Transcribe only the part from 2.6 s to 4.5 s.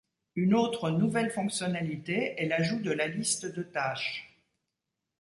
de la liste de taches.